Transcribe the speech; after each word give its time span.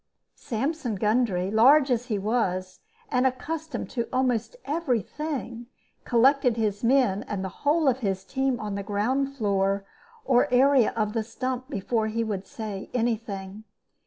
Sampson 0.33 0.95
Gundry, 0.95 1.51
large 1.51 1.91
as 1.91 2.07
he 2.07 2.17
was, 2.17 2.79
and 3.09 3.27
accustomed 3.27 3.91
to 3.91 4.09
almost 4.11 4.55
every 4.65 5.03
thing, 5.03 5.67
collected 6.05 6.57
his 6.57 6.83
men 6.83 7.21
and 7.27 7.45
the 7.45 7.49
whole 7.61 7.87
of 7.87 7.99
his 7.99 8.23
team 8.23 8.59
on 8.59 8.73
the 8.73 8.81
ground 8.81 9.35
floor 9.35 9.85
or 10.25 10.51
area 10.51 10.91
of 10.95 11.13
the 11.13 11.21
stump 11.21 11.69
before 11.69 12.07
he 12.07 12.23
would 12.23 12.47
say 12.47 12.89
any 12.95 13.15
thing. 13.15 13.63